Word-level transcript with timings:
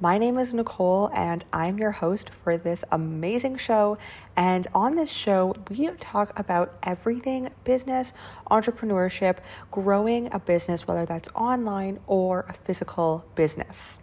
My 0.00 0.16
name 0.16 0.38
is 0.38 0.54
Nicole, 0.54 1.10
and 1.12 1.44
I'm 1.52 1.76
your 1.76 1.90
host 1.90 2.30
for 2.30 2.56
this 2.56 2.84
amazing 2.92 3.56
show. 3.56 3.98
And 4.36 4.64
on 4.72 4.94
this 4.94 5.10
show, 5.10 5.56
we 5.68 5.88
talk 5.98 6.38
about 6.38 6.78
everything 6.84 7.50
business, 7.64 8.12
entrepreneurship, 8.48 9.38
growing 9.72 10.32
a 10.32 10.38
business, 10.38 10.86
whether 10.86 11.04
that's 11.04 11.28
online 11.34 11.98
or 12.06 12.46
a 12.48 12.52
physical 12.52 13.24
business. 13.34 13.98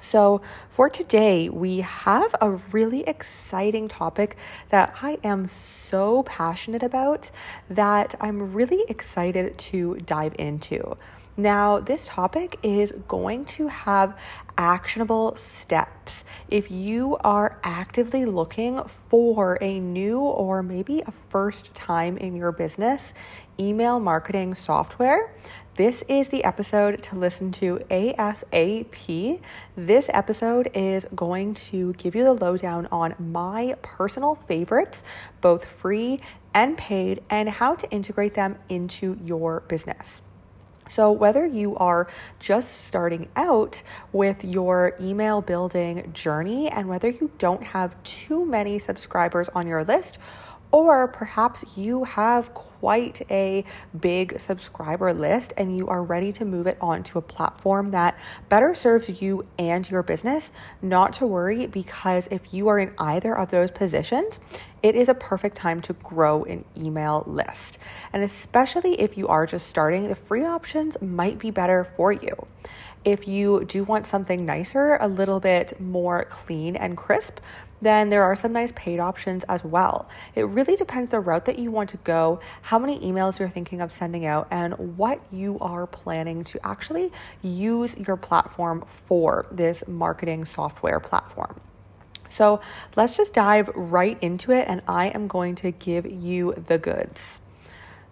So, 0.00 0.40
for 0.70 0.90
today, 0.90 1.48
we 1.48 1.82
have 1.82 2.34
a 2.40 2.50
really 2.50 3.02
exciting 3.02 3.86
topic 3.86 4.36
that 4.70 4.96
I 5.00 5.18
am 5.22 5.46
so 5.46 6.24
passionate 6.24 6.82
about 6.82 7.30
that 7.68 8.16
I'm 8.20 8.52
really 8.52 8.82
excited 8.88 9.56
to 9.58 9.94
dive 9.98 10.34
into. 10.40 10.96
Now, 11.36 11.78
this 11.78 12.06
topic 12.06 12.58
is 12.62 12.92
going 13.06 13.44
to 13.46 13.68
have 13.68 14.16
actionable 14.58 15.36
steps. 15.36 16.24
If 16.50 16.70
you 16.70 17.16
are 17.18 17.58
actively 17.62 18.26
looking 18.26 18.82
for 19.08 19.56
a 19.60 19.78
new 19.80 20.18
or 20.18 20.62
maybe 20.62 21.00
a 21.00 21.12
first 21.28 21.72
time 21.74 22.16
in 22.18 22.36
your 22.36 22.52
business 22.52 23.14
email 23.58 24.00
marketing 24.00 24.54
software, 24.54 25.32
this 25.76 26.02
is 26.08 26.28
the 26.28 26.44
episode 26.44 27.02
to 27.04 27.16
listen 27.16 27.52
to 27.52 27.80
ASAP. 27.90 29.40
This 29.76 30.10
episode 30.12 30.70
is 30.74 31.06
going 31.14 31.54
to 31.54 31.94
give 31.94 32.14
you 32.14 32.24
the 32.24 32.34
lowdown 32.34 32.86
on 32.90 33.14
my 33.18 33.76
personal 33.80 34.34
favorites, 34.34 35.02
both 35.40 35.64
free 35.64 36.20
and 36.52 36.76
paid, 36.76 37.22
and 37.30 37.48
how 37.48 37.76
to 37.76 37.90
integrate 37.90 38.34
them 38.34 38.58
into 38.68 39.16
your 39.24 39.60
business. 39.60 40.22
So, 40.92 41.12
whether 41.12 41.46
you 41.46 41.76
are 41.76 42.08
just 42.40 42.82
starting 42.82 43.28
out 43.36 43.82
with 44.12 44.44
your 44.44 44.96
email 45.00 45.40
building 45.40 46.12
journey 46.12 46.68
and 46.68 46.88
whether 46.88 47.08
you 47.08 47.30
don't 47.38 47.62
have 47.62 48.00
too 48.02 48.44
many 48.44 48.78
subscribers 48.78 49.48
on 49.54 49.68
your 49.68 49.84
list, 49.84 50.18
or 50.72 51.06
perhaps 51.06 51.64
you 51.76 52.04
have 52.04 52.52
quite 52.80 53.20
a 53.30 53.62
big 54.00 54.40
subscriber 54.40 55.12
list 55.12 55.52
and 55.58 55.76
you 55.76 55.86
are 55.88 56.02
ready 56.02 56.32
to 56.32 56.46
move 56.46 56.66
it 56.66 56.78
onto 56.80 57.18
a 57.18 57.22
platform 57.22 57.90
that 57.90 58.18
better 58.48 58.74
serves 58.74 59.20
you 59.20 59.46
and 59.58 59.88
your 59.90 60.02
business, 60.02 60.50
not 60.80 61.12
to 61.12 61.26
worry 61.26 61.66
because 61.66 62.26
if 62.30 62.54
you 62.54 62.68
are 62.68 62.78
in 62.78 62.90
either 62.98 63.36
of 63.36 63.50
those 63.50 63.70
positions, 63.70 64.40
it 64.82 64.94
is 64.96 65.10
a 65.10 65.14
perfect 65.14 65.56
time 65.56 65.80
to 65.82 65.92
grow 65.92 66.44
an 66.44 66.64
email 66.74 67.22
list. 67.26 67.78
And 68.14 68.22
especially 68.22 68.98
if 68.98 69.18
you 69.18 69.28
are 69.28 69.46
just 69.46 69.66
starting, 69.66 70.08
the 70.08 70.14
free 70.14 70.44
options 70.44 70.96
might 71.02 71.38
be 71.38 71.50
better 71.50 71.86
for 71.96 72.12
you. 72.12 72.46
If 73.04 73.28
you 73.28 73.64
do 73.64 73.84
want 73.84 74.06
something 74.06 74.44
nicer, 74.44 74.96
a 75.00 75.08
little 75.08 75.40
bit 75.40 75.78
more 75.80 76.24
clean 76.24 76.76
and 76.76 76.96
crisp, 76.96 77.40
then 77.80 78.10
there 78.10 78.22
are 78.22 78.36
some 78.36 78.52
nice 78.52 78.72
paid 78.72 79.00
options 79.00 79.44
as 79.44 79.64
well. 79.64 80.08
It 80.34 80.42
really 80.42 80.76
depends 80.76 81.10
the 81.10 81.20
route 81.20 81.44
that 81.46 81.58
you 81.58 81.70
want 81.70 81.90
to 81.90 81.96
go, 81.98 82.40
how 82.62 82.78
many 82.78 82.98
emails 83.00 83.38
you're 83.38 83.48
thinking 83.48 83.80
of 83.80 83.92
sending 83.92 84.26
out, 84.26 84.48
and 84.50 84.96
what 84.96 85.20
you 85.32 85.58
are 85.60 85.86
planning 85.86 86.44
to 86.44 86.66
actually 86.66 87.12
use 87.42 87.96
your 87.96 88.16
platform 88.16 88.84
for 89.06 89.46
this 89.50 89.84
marketing 89.86 90.44
software 90.44 91.00
platform. 91.00 91.60
So 92.28 92.60
let's 92.96 93.16
just 93.16 93.34
dive 93.34 93.68
right 93.74 94.16
into 94.22 94.52
it, 94.52 94.66
and 94.68 94.82
I 94.86 95.08
am 95.08 95.26
going 95.26 95.56
to 95.56 95.72
give 95.72 96.06
you 96.06 96.54
the 96.68 96.78
goods. 96.78 97.40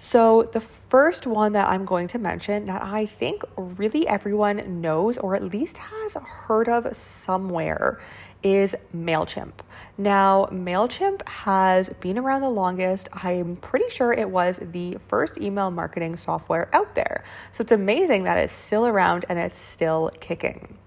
So, 0.01 0.49
the 0.53 0.61
first 0.61 1.27
one 1.27 1.55
that 1.55 1.69
I'm 1.69 1.85
going 1.85 2.07
to 2.09 2.21
mention 2.21 2.67
that 2.67 2.83
I 2.83 3.07
think 3.07 3.43
really 3.57 4.07
everyone 4.07 4.81
knows 4.81 5.19
or 5.19 5.35
at 5.35 5.43
least 5.43 5.79
has 5.79 6.15
heard 6.15 6.69
of 6.69 6.95
somewhere 6.95 8.01
is 8.43 8.75
MailChimp. 8.95 9.53
Now, 9.97 10.47
MailChimp 10.53 11.27
has 11.29 11.91
been 12.01 12.19
around 12.19 12.43
the 12.43 12.51
longest. 12.51 13.09
I'm 13.13 13.57
pretty 13.57 13.91
sure 13.91 14.13
it 14.13 14.31
was 14.31 14.59
the 14.61 14.99
first 15.09 15.39
email 15.39 15.71
marketing 15.71 16.17
software 16.17 16.69
out 16.73 16.95
there. 16.95 17.25
So, 17.53 17.63
it's 17.63 17.73
amazing 17.73 18.25
that 18.25 18.39
it's 18.39 18.55
still 18.55 18.87
around 18.87 19.25
and 19.29 19.39
it's 19.39 19.59
still 19.59 20.11
kicking. 20.21 20.79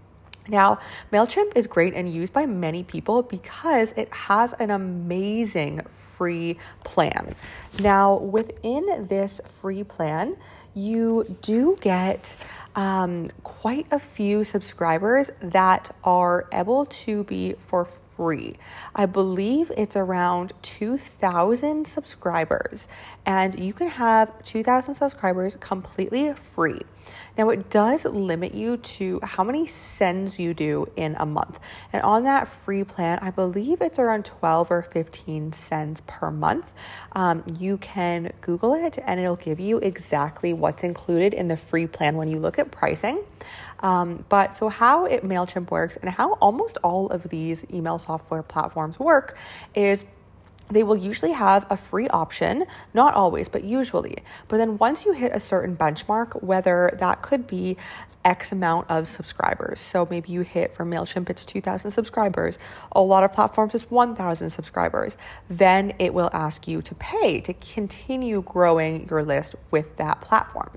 Now, 0.47 0.79
MailChimp 1.11 1.55
is 1.55 1.67
great 1.67 1.93
and 1.93 2.13
used 2.13 2.33
by 2.33 2.45
many 2.45 2.83
people 2.83 3.21
because 3.21 3.93
it 3.95 4.11
has 4.13 4.53
an 4.53 4.71
amazing 4.71 5.81
free 6.17 6.57
plan. 6.83 7.35
Now, 7.79 8.17
within 8.17 9.07
this 9.07 9.41
free 9.61 9.83
plan, 9.83 10.37
you 10.73 11.37
do 11.41 11.77
get 11.81 12.35
um, 12.75 13.27
quite 13.43 13.87
a 13.91 13.99
few 13.99 14.43
subscribers 14.43 15.29
that 15.41 15.93
are 16.03 16.47
able 16.53 16.85
to 16.85 17.23
be 17.25 17.55
for 17.59 17.85
free. 18.21 18.55
I 18.93 19.07
believe 19.07 19.71
it's 19.75 19.95
around 19.95 20.53
2,000 20.61 21.87
subscribers, 21.87 22.87
and 23.25 23.59
you 23.59 23.73
can 23.73 23.87
have 23.87 24.43
2,000 24.43 24.93
subscribers 24.93 25.57
completely 25.59 26.31
free. 26.35 26.81
Now, 27.35 27.49
it 27.49 27.71
does 27.71 28.05
limit 28.05 28.53
you 28.53 28.77
to 28.77 29.19
how 29.23 29.43
many 29.43 29.65
sends 29.65 30.37
you 30.37 30.53
do 30.53 30.87
in 30.95 31.15
a 31.17 31.25
month. 31.25 31.59
And 31.91 32.03
on 32.03 32.23
that 32.25 32.47
free 32.47 32.83
plan, 32.83 33.17
I 33.23 33.31
believe 33.31 33.81
it's 33.81 33.97
around 33.97 34.25
12 34.25 34.69
or 34.69 34.83
15 34.83 35.51
sends 35.53 36.01
per 36.01 36.29
month. 36.29 36.71
Um, 37.13 37.43
you 37.57 37.77
can 37.77 38.33
Google 38.41 38.75
it 38.75 38.99
and 39.03 39.19
it'll 39.19 39.35
give 39.35 39.59
you 39.59 39.79
exactly 39.79 40.53
what's 40.53 40.83
included 40.83 41.33
in 41.33 41.47
the 41.47 41.57
free 41.57 41.87
plan 41.87 42.17
when 42.17 42.27
you 42.27 42.37
look 42.37 42.59
at 42.59 42.69
pricing. 42.69 43.23
Um, 43.81 44.25
but 44.29 44.53
so, 44.53 44.69
how 44.69 45.05
it 45.05 45.23
MailChimp 45.23 45.71
works 45.71 45.97
and 45.97 46.09
how 46.09 46.33
almost 46.33 46.77
all 46.83 47.07
of 47.09 47.29
these 47.29 47.65
email 47.73 47.97
software 47.99 48.43
platforms 48.43 48.99
work 48.99 49.37
is 49.75 50.05
they 50.69 50.83
will 50.83 50.97
usually 50.97 51.33
have 51.33 51.65
a 51.69 51.75
free 51.75 52.07
option, 52.09 52.65
not 52.93 53.13
always, 53.13 53.49
but 53.49 53.63
usually. 53.63 54.19
But 54.47 54.57
then 54.57 54.77
once 54.77 55.05
you 55.05 55.11
hit 55.11 55.33
a 55.35 55.39
certain 55.39 55.75
benchmark, 55.75 56.41
whether 56.41 56.95
that 56.99 57.21
could 57.21 57.45
be 57.45 57.77
X 58.23 58.51
amount 58.51 58.89
of 58.89 59.07
subscribers. 59.07 59.79
So 59.79 60.07
maybe 60.09 60.31
you 60.31 60.41
hit 60.41 60.75
for 60.75 60.85
MailChimp, 60.85 61.29
it's 61.29 61.45
2,000 61.45 61.91
subscribers. 61.91 62.59
A 62.91 63.01
lot 63.01 63.23
of 63.23 63.33
platforms 63.33 63.75
is 63.75 63.89
1,000 63.89 64.49
subscribers. 64.49 65.17
Then 65.49 65.93
it 65.99 66.13
will 66.13 66.29
ask 66.33 66.67
you 66.67 66.81
to 66.83 66.95
pay 66.95 67.41
to 67.41 67.53
continue 67.53 68.41
growing 68.41 69.07
your 69.09 69.23
list 69.23 69.55
with 69.71 69.97
that 69.97 70.21
platform. 70.21 70.69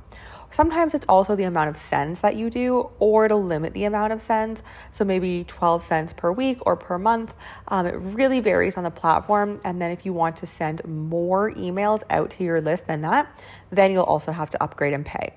Sometimes 0.55 0.95
it's 0.95 1.05
also 1.09 1.35
the 1.35 1.43
amount 1.43 1.69
of 1.69 1.77
sends 1.77 2.21
that 2.21 2.37
you 2.37 2.49
do, 2.49 2.89
or 3.01 3.25
it'll 3.25 3.43
limit 3.43 3.73
the 3.73 3.87
amount 3.87 4.13
of 4.13 4.23
sends. 4.23 4.63
So 4.93 5.05
maybe 5.05 5.43
12 5.49 5.83
cents 5.83 6.13
per 6.13 6.31
week 6.31 6.59
or 6.65 6.77
per 6.77 6.97
month. 6.97 7.35
Um, 7.67 7.87
it 7.87 7.97
really 7.97 8.39
varies 8.39 8.77
on 8.77 8.85
the 8.85 8.91
platform. 8.93 9.61
And 9.65 9.83
then 9.83 9.91
if 9.91 10.07
you 10.07 10.13
want 10.13 10.37
to 10.37 10.47
send 10.47 10.85
more 10.85 11.51
emails 11.51 12.05
out 12.09 12.31
to 12.31 12.45
your 12.45 12.61
list 12.61 12.87
than 12.87 13.01
that, 13.01 13.43
then 13.73 13.91
you'll 13.91 14.05
also 14.05 14.31
have 14.31 14.49
to 14.51 14.63
upgrade 14.63 14.95
and 14.95 15.05
pay. 15.05 15.33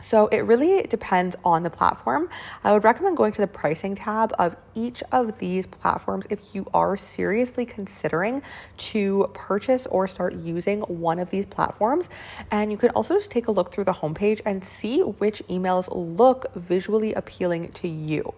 So 0.00 0.28
it 0.28 0.38
really 0.40 0.82
depends 0.82 1.34
on 1.44 1.64
the 1.64 1.70
platform. 1.70 2.28
I 2.62 2.72
would 2.72 2.84
recommend 2.84 3.16
going 3.16 3.32
to 3.32 3.40
the 3.40 3.48
pricing 3.48 3.96
tab 3.96 4.32
of 4.38 4.56
each 4.74 5.02
of 5.10 5.38
these 5.38 5.66
platforms 5.66 6.26
if 6.30 6.54
you 6.54 6.66
are 6.72 6.96
seriously 6.96 7.66
considering 7.66 8.42
to 8.76 9.28
purchase 9.34 9.86
or 9.86 10.06
start 10.06 10.34
using 10.34 10.82
one 10.82 11.18
of 11.18 11.30
these 11.30 11.46
platforms. 11.46 12.08
And 12.50 12.70
you 12.70 12.78
can 12.78 12.90
also 12.90 13.14
just 13.14 13.30
take 13.30 13.48
a 13.48 13.50
look 13.50 13.72
through 13.72 13.84
the 13.84 13.92
homepage 13.92 14.40
and 14.46 14.64
see 14.64 15.00
which 15.00 15.42
emails 15.48 15.88
look 15.90 16.46
visually 16.54 17.12
appealing 17.14 17.72
to 17.72 17.88
you. 17.88 18.34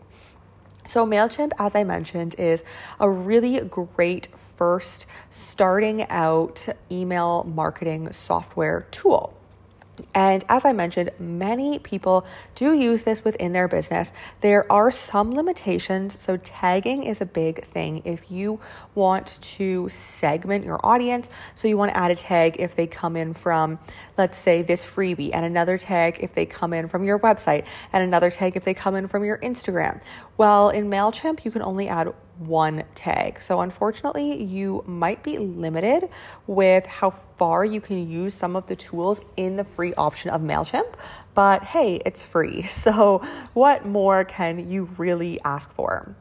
So, 0.87 1.07
MailChimp, 1.07 1.53
as 1.59 1.77
I 1.77 1.85
mentioned, 1.85 2.35
is 2.39 2.65
a 2.99 3.09
really 3.09 3.61
great 3.61 4.29
first 4.57 5.07
starting 5.29 6.09
out 6.09 6.67
email 6.91 7.45
marketing 7.45 8.13
software 8.13 8.87
tool. 8.91 9.40
And 10.15 10.45
as 10.49 10.65
I 10.65 10.73
mentioned, 10.73 11.11
many 11.19 11.79
people 11.79 12.27
do 12.55 12.73
use 12.73 13.03
this 13.03 13.25
within 13.25 13.53
their 13.53 13.69
business. 13.69 14.13
There 14.41 14.71
are 14.71 14.91
some 14.91 15.33
limitations. 15.33 16.21
So, 16.21 16.37
tagging 16.37 17.05
is 17.05 17.21
a 17.21 17.27
big 17.27 17.65
thing. 17.67 18.03
If 18.05 18.31
you 18.31 18.61
want 18.95 19.39
to 19.43 19.89
segment 19.89 20.65
your 20.65 20.81
audience, 20.85 21.31
so 21.55 21.69
you 21.69 21.77
want 21.77 21.93
to 21.93 21.97
add 21.97 22.11
a 22.11 22.17
tag 22.17 22.57
if 22.59 22.77
they 22.77 22.87
come 22.87 23.17
in 23.17 23.35
from, 23.35 23.79
let's 24.19 24.37
say, 24.37 24.63
this 24.63 24.85
freebie, 24.85 25.31
and 25.33 25.45
another 25.45 25.79
tag 25.79 26.19
if 26.21 26.35
they 26.35 26.47
come 26.47 26.73
in 26.73 26.89
from 26.89 27.05
your 27.05 27.19
website, 27.19 27.65
and 27.93 28.03
another 28.03 28.31
tag 28.31 28.57
if 28.57 28.65
they 28.65 28.75
come 28.75 28.95
in 28.95 29.09
from 29.09 29.25
your 29.25 29.39
Instagram. 29.39 30.01
Well, 30.41 30.71
in 30.71 30.89
MailChimp, 30.89 31.45
you 31.45 31.51
can 31.51 31.61
only 31.61 31.87
add 31.91 32.15
one 32.39 32.85
tag. 32.95 33.43
So, 33.43 33.61
unfortunately, 33.61 34.43
you 34.43 34.83
might 34.87 35.23
be 35.23 35.37
limited 35.37 36.09
with 36.47 36.87
how 36.87 37.11
far 37.11 37.63
you 37.67 37.83
can 37.83 38.09
use 38.11 38.33
some 38.33 38.57
of 38.57 38.67
the 38.67 38.75
tools 38.75 39.21
in 39.37 39.57
the 39.57 39.65
free 39.65 39.93
option 39.99 40.31
of 40.31 40.41
MailChimp. 40.41 40.95
But 41.35 41.63
hey, 41.63 42.01
it's 42.07 42.23
free. 42.23 42.63
So, 42.71 43.19
what 43.53 43.85
more 43.85 44.25
can 44.25 44.71
you 44.71 44.89
really 44.97 45.39
ask 45.45 45.71
for? 45.75 46.17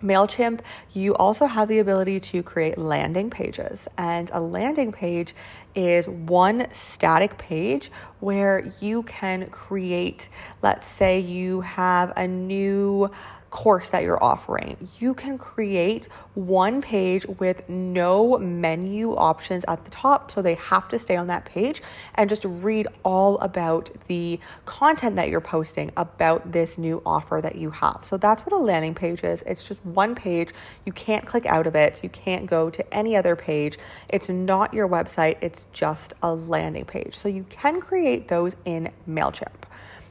MailChimp, 0.00 0.60
you 0.92 1.14
also 1.16 1.46
have 1.46 1.66
the 1.66 1.80
ability 1.80 2.20
to 2.20 2.44
create 2.44 2.78
landing 2.78 3.30
pages. 3.30 3.88
And 3.98 4.30
a 4.32 4.40
landing 4.40 4.92
page 4.92 5.34
is 5.74 6.08
one 6.08 6.68
static 6.72 7.36
page 7.38 7.90
where 8.20 8.70
you 8.80 9.02
can 9.04 9.48
create, 9.48 10.28
let's 10.62 10.86
say 10.86 11.18
you 11.18 11.62
have 11.62 12.12
a 12.16 12.28
new 12.28 13.10
course 13.56 13.88
that 13.88 14.02
you're 14.02 14.22
offering. 14.22 14.76
You 15.00 15.14
can 15.14 15.38
create 15.38 16.10
one 16.34 16.82
page 16.82 17.24
with 17.24 17.66
no 17.70 18.36
menu 18.36 19.14
options 19.16 19.64
at 19.66 19.82
the 19.86 19.90
top, 19.90 20.30
so 20.30 20.42
they 20.42 20.56
have 20.56 20.90
to 20.90 20.98
stay 20.98 21.16
on 21.16 21.28
that 21.28 21.46
page 21.46 21.82
and 22.16 22.28
just 22.28 22.44
read 22.44 22.86
all 23.02 23.38
about 23.38 23.90
the 24.08 24.38
content 24.66 25.16
that 25.16 25.30
you're 25.30 25.40
posting 25.40 25.90
about 25.96 26.52
this 26.52 26.76
new 26.76 27.00
offer 27.06 27.40
that 27.42 27.56
you 27.56 27.70
have. 27.70 28.04
So 28.04 28.18
that's 28.18 28.42
what 28.42 28.52
a 28.52 28.58
landing 28.58 28.94
page 28.94 29.24
is. 29.24 29.40
It's 29.46 29.64
just 29.64 29.82
one 29.86 30.14
page. 30.14 30.50
You 30.84 30.92
can't 30.92 31.24
click 31.24 31.46
out 31.46 31.66
of 31.66 31.74
it, 31.74 32.04
you 32.04 32.10
can't 32.10 32.44
go 32.44 32.68
to 32.68 32.94
any 32.94 33.16
other 33.16 33.36
page. 33.36 33.78
It's 34.10 34.28
not 34.28 34.74
your 34.74 34.86
website, 34.86 35.38
it's 35.40 35.66
just 35.72 36.12
a 36.22 36.34
landing 36.34 36.84
page. 36.84 37.16
So 37.16 37.30
you 37.30 37.44
can 37.48 37.80
create 37.80 38.28
those 38.28 38.54
in 38.66 38.90
MailChimp. 39.08 39.64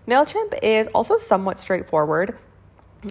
MailChimp 0.08 0.58
is 0.64 0.88
also 0.88 1.20
somewhat 1.20 1.60
straightforward. 1.60 2.40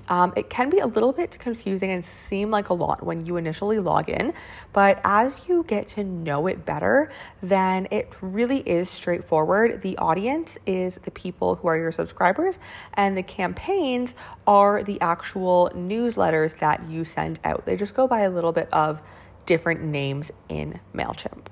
Um, 0.08 0.32
it 0.36 0.50
can 0.50 0.70
be 0.70 0.78
a 0.78 0.86
little 0.86 1.12
bit 1.12 1.38
confusing 1.38 1.90
and 1.90 2.04
seem 2.04 2.50
like 2.50 2.68
a 2.68 2.74
lot 2.74 3.02
when 3.04 3.26
you 3.26 3.36
initially 3.36 3.78
log 3.78 4.08
in, 4.08 4.34
but 4.72 5.00
as 5.04 5.48
you 5.48 5.64
get 5.64 5.88
to 5.88 6.04
know 6.04 6.46
it 6.46 6.64
better, 6.64 7.10
then 7.42 7.88
it 7.90 8.12
really 8.20 8.58
is 8.58 8.88
straightforward. 8.90 9.82
The 9.82 9.96
audience 9.98 10.58
is 10.66 10.98
the 11.04 11.10
people 11.10 11.56
who 11.56 11.68
are 11.68 11.76
your 11.76 11.92
subscribers, 11.92 12.58
and 12.94 13.16
the 13.16 13.22
campaigns 13.22 14.14
are 14.46 14.82
the 14.82 15.00
actual 15.00 15.70
newsletters 15.74 16.58
that 16.58 16.88
you 16.88 17.04
send 17.04 17.40
out. 17.44 17.64
They 17.66 17.76
just 17.76 17.94
go 17.94 18.06
by 18.06 18.20
a 18.20 18.30
little 18.30 18.52
bit 18.52 18.68
of 18.72 19.00
different 19.46 19.82
names 19.82 20.30
in 20.48 20.80
MailChimp. 20.94 21.46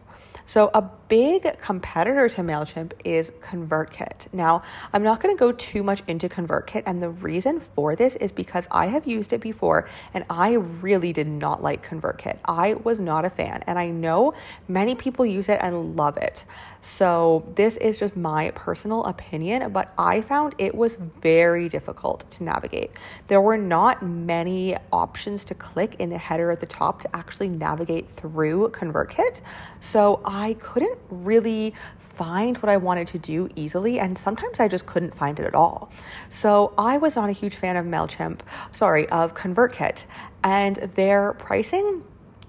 So, 0.44 0.70
a 0.74 0.82
big 1.12 1.58
competitor 1.58 2.26
to 2.26 2.40
MailChimp 2.40 2.94
is 3.04 3.32
ConvertKit. 3.42 4.32
Now, 4.32 4.62
I'm 4.94 5.02
not 5.02 5.20
going 5.20 5.36
to 5.36 5.38
go 5.38 5.52
too 5.52 5.82
much 5.82 6.02
into 6.06 6.26
ConvertKit, 6.26 6.84
and 6.86 7.02
the 7.02 7.10
reason 7.10 7.60
for 7.60 7.94
this 7.94 8.16
is 8.16 8.32
because 8.32 8.66
I 8.70 8.86
have 8.86 9.06
used 9.06 9.34
it 9.34 9.42
before 9.42 9.86
and 10.14 10.24
I 10.30 10.54
really 10.54 11.12
did 11.12 11.26
not 11.26 11.62
like 11.62 11.86
ConvertKit. 11.86 12.38
I 12.46 12.72
was 12.72 12.98
not 12.98 13.26
a 13.26 13.30
fan, 13.30 13.62
and 13.66 13.78
I 13.78 13.90
know 13.90 14.32
many 14.68 14.94
people 14.94 15.26
use 15.26 15.50
it 15.50 15.58
and 15.60 15.96
love 15.96 16.16
it. 16.16 16.46
So, 16.84 17.46
this 17.54 17.76
is 17.76 18.00
just 18.00 18.16
my 18.16 18.50
personal 18.56 19.04
opinion, 19.04 19.70
but 19.70 19.92
I 19.96 20.20
found 20.20 20.56
it 20.58 20.74
was 20.74 20.96
very 21.20 21.68
difficult 21.68 22.28
to 22.32 22.42
navigate. 22.42 22.90
There 23.28 23.40
were 23.40 23.56
not 23.56 24.02
many 24.02 24.76
options 24.92 25.44
to 25.44 25.54
click 25.54 25.94
in 26.00 26.10
the 26.10 26.18
header 26.18 26.50
at 26.50 26.58
the 26.58 26.66
top 26.66 27.00
to 27.02 27.16
actually 27.16 27.50
navigate 27.50 28.10
through 28.10 28.70
ConvertKit. 28.70 29.42
So, 29.78 30.22
I 30.24 30.54
couldn't 30.54 30.98
really 31.10 31.74
find 31.98 32.58
what 32.58 32.68
I 32.68 32.76
wanted 32.76 33.08
to 33.08 33.18
do 33.18 33.48
easily, 33.56 33.98
and 33.98 34.16
sometimes 34.16 34.60
I 34.60 34.68
just 34.68 34.86
couldn't 34.86 35.14
find 35.14 35.40
it 35.40 35.46
at 35.46 35.54
all. 35.54 35.90
So, 36.28 36.74
I 36.76 36.98
was 36.98 37.16
not 37.16 37.30
a 37.30 37.32
huge 37.32 37.56
fan 37.56 37.76
of 37.76 37.86
MailChimp, 37.86 38.40
sorry, 38.70 39.08
of 39.08 39.34
ConvertKit, 39.34 40.04
and 40.44 40.76
their 40.94 41.32
pricing 41.34 42.02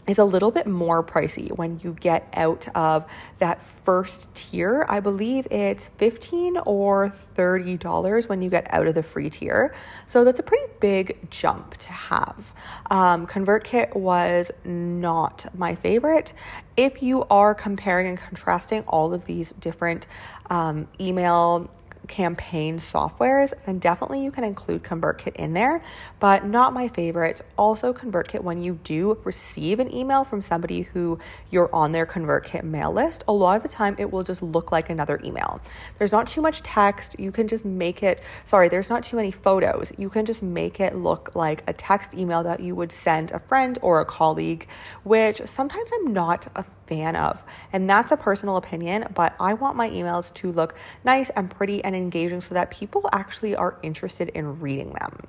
is 0.07 0.17
a 0.17 0.25
little 0.25 0.51
bit 0.51 0.67
more 0.67 1.03
pricey 1.03 1.55
when 1.55 1.79
you 1.81 1.95
get 1.99 2.27
out 2.33 2.67
of 2.75 3.05
that 3.39 3.61
first 3.83 4.33
tier. 4.35 4.85
I 4.89 4.99
believe 4.99 5.47
it's 5.49 5.87
15 5.97 6.57
or 6.65 7.13
$30 7.35 8.29
when 8.29 8.41
you 8.41 8.49
get 8.49 8.71
out 8.73 8.87
of 8.87 8.95
the 8.95 9.03
free 9.03 9.29
tier. 9.29 9.73
So 10.05 10.23
that's 10.23 10.39
a 10.39 10.43
pretty 10.43 10.71
big 10.79 11.29
jump 11.29 11.77
to 11.77 11.89
have. 11.89 12.53
Um, 12.89 13.27
ConvertKit 13.27 13.95
was 13.95 14.51
not 14.65 15.45
my 15.57 15.75
favorite. 15.75 16.33
If 16.75 17.03
you 17.03 17.23
are 17.29 17.53
comparing 17.55 18.07
and 18.07 18.17
contrasting 18.17 18.83
all 18.87 19.13
of 19.13 19.25
these 19.25 19.53
different 19.59 20.07
um, 20.49 20.87
email 20.99 21.69
campaign 22.07 22.77
softwares, 22.77 23.53
then 23.65 23.79
definitely 23.79 24.23
you 24.23 24.31
can 24.31 24.43
include 24.43 24.83
ConvertKit 24.83 25.35
in 25.35 25.53
there, 25.53 25.83
but 26.19 26.45
not 26.45 26.73
my 26.73 26.87
favorite. 26.87 27.41
Also, 27.57 27.93
ConvertKit, 27.93 28.41
when 28.41 28.63
you 28.63 28.79
do 28.83 29.17
receive 29.23 29.79
an 29.79 29.93
email 29.93 30.23
from 30.23 30.41
somebody 30.41 30.81
who 30.81 31.19
you're 31.49 31.73
on 31.73 31.91
their 31.91 32.05
ConvertKit 32.05 32.63
mail 32.63 32.91
list, 32.91 33.23
a 33.27 33.33
lot 33.33 33.57
of 33.57 33.63
the 33.63 33.69
time 33.69 33.95
it 33.97 34.11
will 34.11 34.23
just 34.23 34.41
look 34.41 34.71
like 34.71 34.89
another 34.89 35.19
email. 35.23 35.61
There's 35.97 36.11
not 36.11 36.27
too 36.27 36.41
much 36.41 36.61
text. 36.63 37.19
You 37.19 37.31
can 37.31 37.47
just 37.47 37.65
make 37.65 38.03
it, 38.03 38.21
sorry, 38.43 38.69
there's 38.69 38.89
not 38.89 39.03
too 39.03 39.15
many 39.15 39.31
photos. 39.31 39.91
You 39.97 40.09
can 40.09 40.25
just 40.25 40.43
make 40.43 40.79
it 40.79 40.95
look 40.95 41.35
like 41.35 41.63
a 41.67 41.73
text 41.73 42.13
email 42.13 42.43
that 42.43 42.59
you 42.59 42.75
would 42.75 42.91
send 42.91 43.31
a 43.31 43.39
friend 43.39 43.77
or 43.81 44.01
a 44.01 44.05
colleague, 44.05 44.67
which 45.03 45.41
sometimes 45.45 45.89
I'm 45.93 46.13
not 46.13 46.47
a 46.55 46.63
fan 46.87 47.15
of. 47.15 47.43
And 47.71 47.89
that's 47.89 48.11
a 48.11 48.17
personal 48.17 48.57
opinion, 48.57 49.07
but 49.13 49.33
I 49.39 49.53
want 49.53 49.75
my 49.75 49.89
emails 49.89 50.33
to 50.35 50.51
look 50.51 50.75
nice 51.03 51.29
and 51.31 51.49
pretty 51.49 51.83
and 51.83 51.95
engaging 51.95 52.41
so 52.41 52.53
that 52.53 52.71
people 52.71 53.09
actually 53.11 53.55
are 53.55 53.77
interested 53.83 54.29
in 54.29 54.59
reading 54.59 54.93
them. 54.93 55.19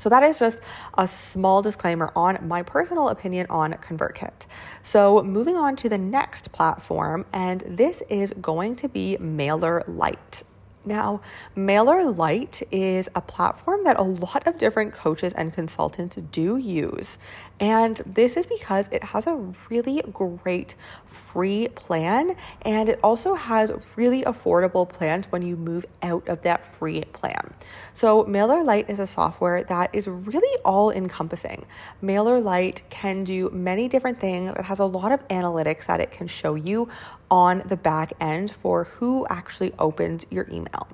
So, 0.00 0.08
that 0.08 0.24
is 0.24 0.40
just 0.40 0.60
a 0.98 1.06
small 1.06 1.62
disclaimer 1.62 2.12
on 2.16 2.48
my 2.48 2.62
personal 2.62 3.10
opinion 3.10 3.46
on 3.48 3.74
ConvertKit. 3.74 4.46
So, 4.82 5.22
moving 5.22 5.56
on 5.56 5.76
to 5.76 5.88
the 5.88 5.98
next 5.98 6.50
platform, 6.50 7.26
and 7.32 7.62
this 7.66 8.02
is 8.10 8.32
going 8.40 8.74
to 8.76 8.88
be 8.88 9.16
MailerLite. 9.20 10.42
Now, 10.86 11.22
MailerLite 11.56 12.62
is 12.70 13.08
a 13.14 13.20
platform 13.20 13.84
that 13.84 13.98
a 13.98 14.02
lot 14.02 14.46
of 14.46 14.58
different 14.58 14.92
coaches 14.92 15.32
and 15.32 15.52
consultants 15.52 16.16
do 16.30 16.58
use. 16.58 17.18
And 17.60 18.02
this 18.04 18.36
is 18.36 18.46
because 18.46 18.88
it 18.90 19.02
has 19.02 19.26
a 19.26 19.34
really 19.70 20.02
great 20.12 20.74
free 21.06 21.68
plan 21.68 22.36
and 22.62 22.88
it 22.88 22.98
also 23.02 23.34
has 23.34 23.70
really 23.96 24.22
affordable 24.22 24.88
plans 24.88 25.26
when 25.30 25.42
you 25.42 25.56
move 25.56 25.86
out 26.02 26.28
of 26.28 26.42
that 26.42 26.66
free 26.74 27.02
plan. 27.12 27.54
So, 27.94 28.24
MailerLite 28.24 28.90
is 28.90 28.98
a 28.98 29.06
software 29.06 29.64
that 29.64 29.94
is 29.94 30.08
really 30.08 30.60
all 30.64 30.90
encompassing. 30.90 31.64
MailerLite 32.02 32.82
can 32.90 33.24
do 33.24 33.48
many 33.50 33.88
different 33.88 34.20
things, 34.20 34.52
it 34.58 34.64
has 34.64 34.80
a 34.80 34.84
lot 34.84 35.12
of 35.12 35.26
analytics 35.28 35.86
that 35.86 36.00
it 36.00 36.10
can 36.10 36.26
show 36.26 36.56
you 36.56 36.88
on 37.30 37.62
the 37.66 37.76
back 37.76 38.12
end 38.20 38.50
for 38.50 38.84
who 38.84 39.26
actually 39.28 39.72
opens 39.78 40.26
your 40.30 40.46
email. 40.50 40.86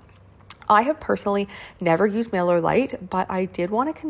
I 0.69 0.83
have 0.83 1.01
personally 1.01 1.49
never 1.81 2.07
used 2.07 2.31
MailerLite, 2.31 3.11
but 3.11 3.31
I 3.31 3.47
did 3.47 3.71
want 3.71 3.95
to 3.95 4.01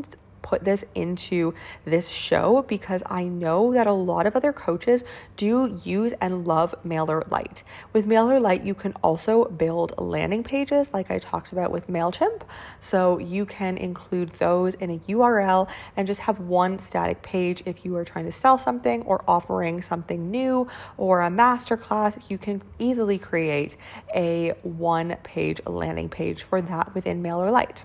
put 0.42 0.64
this 0.64 0.84
into 0.94 1.54
this 1.84 2.08
show 2.08 2.62
because 2.62 3.02
I 3.06 3.24
know 3.24 3.72
that 3.72 3.86
a 3.86 3.92
lot 3.92 4.26
of 4.26 4.36
other 4.36 4.52
coaches 4.52 5.04
do 5.36 5.80
use 5.84 6.12
and 6.20 6.46
love 6.46 6.74
MailerLite. 6.84 7.62
With 7.92 8.06
MailerLite, 8.06 8.64
you 8.64 8.74
can 8.74 8.92
also 9.02 9.46
build 9.46 9.94
landing 9.98 10.42
pages 10.42 10.92
like 10.92 11.10
I 11.10 11.18
talked 11.18 11.52
about 11.52 11.70
with 11.70 11.88
MailChimp. 11.88 12.42
So 12.78 13.18
you 13.18 13.46
can 13.46 13.76
include 13.76 14.30
those 14.32 14.74
in 14.74 14.90
a 14.90 14.98
URL 14.98 15.68
and 15.96 16.06
just 16.06 16.20
have 16.20 16.40
one 16.40 16.78
static 16.78 17.22
page 17.22 17.62
if 17.66 17.84
you 17.84 17.96
are 17.96 18.04
trying 18.04 18.24
to 18.26 18.32
sell 18.32 18.58
something 18.58 19.02
or 19.02 19.24
offering 19.26 19.82
something 19.82 20.30
new 20.30 20.68
or 20.96 21.22
a 21.22 21.30
masterclass. 21.30 22.30
You 22.30 22.38
can 22.38 22.62
easily 22.78 23.18
create 23.18 23.76
a 24.14 24.54
one 24.62 25.16
page 25.22 25.60
landing 25.66 26.08
page 26.08 26.42
for 26.42 26.60
that 26.62 26.94
within 26.94 27.22
MailerLite. 27.22 27.84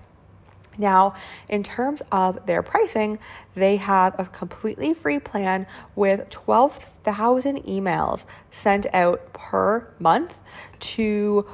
Now, 0.78 1.14
in 1.48 1.62
terms 1.62 2.02
of 2.12 2.44
their 2.46 2.62
pricing, 2.62 3.18
they 3.54 3.76
have 3.76 4.18
a 4.18 4.24
completely 4.26 4.94
free 4.94 5.18
plan 5.18 5.66
with 5.94 6.28
12,000 6.30 7.64
emails 7.64 8.26
sent 8.50 8.86
out 8.94 9.32
per 9.32 9.88
month 9.98 10.34
to 10.80 11.46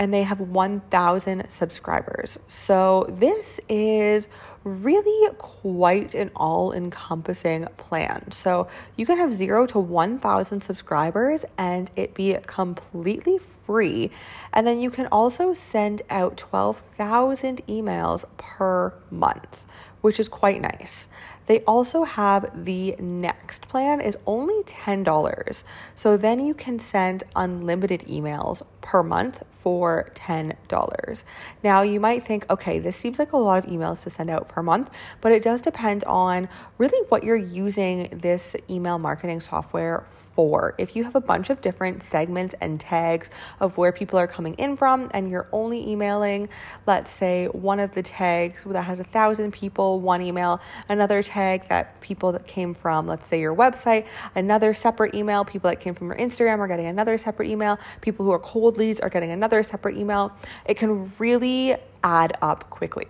and 0.00 0.14
they 0.14 0.22
have 0.22 0.40
1,000 0.40 1.50
subscribers. 1.50 2.38
So, 2.46 3.06
this 3.08 3.58
is 3.68 4.28
really 4.68 5.34
quite 5.38 6.14
an 6.14 6.30
all 6.36 6.72
encompassing 6.72 7.66
plan. 7.76 8.30
So, 8.32 8.68
you 8.96 9.06
can 9.06 9.18
have 9.18 9.32
zero 9.32 9.66
to 9.66 9.78
1,000 9.78 10.60
subscribers 10.60 11.44
and 11.56 11.90
it 11.96 12.14
be 12.14 12.36
completely 12.46 13.38
free. 13.64 14.10
And 14.52 14.66
then 14.66 14.80
you 14.80 14.90
can 14.90 15.06
also 15.06 15.52
send 15.52 16.02
out 16.10 16.36
12,000 16.36 17.62
emails 17.66 18.24
per 18.36 18.94
month, 19.10 19.58
which 20.00 20.18
is 20.18 20.28
quite 20.28 20.60
nice. 20.60 21.08
They 21.46 21.60
also 21.60 22.04
have 22.04 22.64
the 22.64 22.94
next 22.98 23.68
plan 23.68 24.00
is 24.02 24.18
only 24.26 24.62
$10. 24.64 25.64
So 25.94 26.16
then 26.16 26.40
you 26.40 26.54
can 26.54 26.78
send 26.78 27.24
unlimited 27.34 28.00
emails 28.02 28.62
per 28.82 29.02
month 29.02 29.42
for 29.62 30.10
$10. 30.14 31.24
Now, 31.62 31.82
you 31.82 32.00
might 32.00 32.26
think, 32.26 32.46
okay, 32.50 32.78
this 32.78 32.96
seems 32.96 33.18
like 33.18 33.32
a 33.32 33.36
lot 33.36 33.64
of 33.64 33.70
emails 33.70 34.02
to 34.04 34.10
send 34.10 34.30
out 34.30 34.48
per 34.48 34.62
month, 34.62 34.90
but 35.20 35.32
it 35.32 35.42
does 35.42 35.60
depend 35.60 36.04
on 36.04 36.48
really 36.78 37.06
what 37.08 37.24
you're 37.24 37.36
using 37.36 38.08
this 38.22 38.54
email 38.70 38.98
marketing 38.98 39.40
software 39.40 40.04
for. 40.38 40.76
If 40.78 40.94
you 40.94 41.02
have 41.02 41.16
a 41.16 41.20
bunch 41.20 41.50
of 41.50 41.60
different 41.60 42.00
segments 42.00 42.54
and 42.60 42.78
tags 42.78 43.28
of 43.58 43.76
where 43.76 43.90
people 43.90 44.20
are 44.20 44.28
coming 44.28 44.54
in 44.54 44.76
from, 44.76 45.10
and 45.12 45.28
you're 45.28 45.48
only 45.50 45.90
emailing, 45.90 46.48
let's 46.86 47.10
say, 47.10 47.46
one 47.46 47.80
of 47.80 47.92
the 47.92 48.04
tags 48.04 48.62
that 48.62 48.82
has 48.82 49.00
a 49.00 49.04
thousand 49.04 49.52
people, 49.52 49.98
one 49.98 50.22
email, 50.22 50.60
another 50.88 51.24
tag 51.24 51.66
that 51.70 52.00
people 52.00 52.30
that 52.30 52.46
came 52.46 52.72
from, 52.72 53.08
let's 53.08 53.26
say, 53.26 53.40
your 53.40 53.52
website, 53.52 54.06
another 54.36 54.72
separate 54.72 55.12
email, 55.12 55.44
people 55.44 55.68
that 55.70 55.80
came 55.80 55.92
from 55.92 56.06
your 56.06 56.16
Instagram 56.18 56.60
are 56.60 56.68
getting 56.68 56.86
another 56.86 57.18
separate 57.18 57.48
email, 57.48 57.76
people 58.00 58.24
who 58.24 58.30
are 58.30 58.38
cold 58.38 58.76
leads 58.76 59.00
are 59.00 59.10
getting 59.10 59.32
another 59.32 59.64
separate 59.64 59.96
email, 59.96 60.30
it 60.66 60.76
can 60.76 61.12
really 61.18 61.74
add 62.04 62.38
up 62.42 62.70
quickly. 62.70 63.08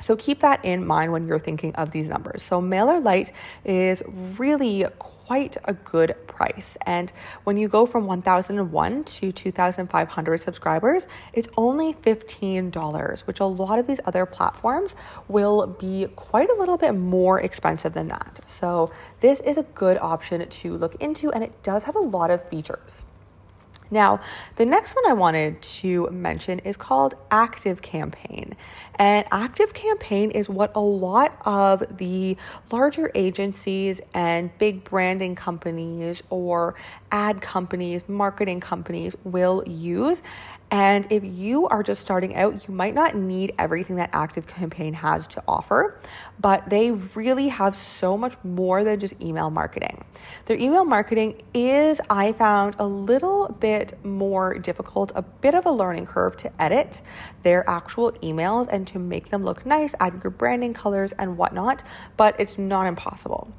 So 0.00 0.16
keep 0.16 0.40
that 0.40 0.64
in 0.64 0.86
mind 0.86 1.12
when 1.12 1.26
you're 1.26 1.38
thinking 1.38 1.74
of 1.74 1.90
these 1.90 2.08
numbers. 2.08 2.42
So 2.42 2.62
MailerLite 2.62 3.32
is 3.66 4.02
really 4.38 4.86
quite 5.28 5.58
a 5.64 5.74
good 5.74 6.16
price. 6.26 6.78
And 6.86 7.12
when 7.44 7.58
you 7.58 7.68
go 7.68 7.84
from 7.84 8.06
1001 8.06 9.04
to 9.04 9.30
2500 9.30 10.38
subscribers, 10.38 11.06
it's 11.34 11.48
only 11.58 11.92
$15, 11.92 13.26
which 13.26 13.40
a 13.40 13.44
lot 13.44 13.78
of 13.78 13.86
these 13.86 14.00
other 14.06 14.24
platforms 14.24 14.96
will 15.28 15.66
be 15.66 16.06
quite 16.16 16.48
a 16.48 16.54
little 16.54 16.78
bit 16.78 16.92
more 16.92 17.42
expensive 17.42 17.92
than 17.92 18.08
that. 18.08 18.40
So 18.46 18.90
this 19.20 19.40
is 19.40 19.58
a 19.58 19.64
good 19.64 19.98
option 19.98 20.48
to 20.48 20.76
look 20.78 20.94
into 21.02 21.30
and 21.30 21.44
it 21.44 21.62
does 21.62 21.84
have 21.84 21.96
a 21.96 22.06
lot 22.16 22.30
of 22.30 22.48
features. 22.48 23.04
Now, 23.90 24.20
the 24.56 24.66
next 24.66 24.94
one 24.94 25.04
I 25.08 25.14
wanted 25.14 25.60
to 25.62 26.08
mention 26.10 26.58
is 26.60 26.76
called 26.76 27.14
Active 27.30 27.80
Campaign. 27.80 28.54
And 28.96 29.26
Active 29.30 29.72
Campaign 29.72 30.30
is 30.32 30.48
what 30.48 30.72
a 30.74 30.80
lot 30.80 31.38
of 31.46 31.84
the 31.96 32.36
larger 32.70 33.10
agencies 33.14 34.00
and 34.12 34.50
big 34.58 34.84
branding 34.84 35.36
companies 35.36 36.22
or 36.30 36.74
ad 37.12 37.40
companies, 37.40 38.08
marketing 38.08 38.60
companies 38.60 39.16
will 39.24 39.62
use. 39.66 40.20
And 40.70 41.06
if 41.10 41.24
you 41.24 41.66
are 41.68 41.82
just 41.82 42.02
starting 42.02 42.34
out, 42.36 42.68
you 42.68 42.74
might 42.74 42.94
not 42.94 43.14
need 43.14 43.54
everything 43.58 43.96
that 43.96 44.10
Active 44.12 44.46
Campaign 44.46 44.92
has 44.94 45.26
to 45.28 45.42
offer, 45.48 45.98
but 46.40 46.68
they 46.68 46.90
really 46.90 47.48
have 47.48 47.74
so 47.76 48.18
much 48.18 48.36
more 48.44 48.84
than 48.84 49.00
just 49.00 49.20
email 49.22 49.48
marketing. 49.48 50.04
Their 50.44 50.58
email 50.58 50.84
marketing 50.84 51.40
is, 51.54 52.00
I 52.10 52.32
found, 52.32 52.76
a 52.78 52.86
little 52.86 53.56
bit 53.60 54.04
more 54.04 54.58
difficult, 54.58 55.10
a 55.14 55.22
bit 55.22 55.54
of 55.54 55.64
a 55.64 55.70
learning 55.70 56.06
curve 56.06 56.36
to 56.38 56.62
edit 56.62 57.00
their 57.44 57.68
actual 57.68 58.12
emails 58.22 58.68
and 58.70 58.86
to 58.88 58.98
make 58.98 59.30
them 59.30 59.44
look 59.44 59.64
nice, 59.64 59.94
add 60.00 60.20
your 60.22 60.30
branding 60.30 60.74
colors 60.74 61.12
and 61.18 61.38
whatnot, 61.38 61.82
but 62.18 62.38
it's 62.38 62.58
not 62.58 62.86
impossible 62.86 63.50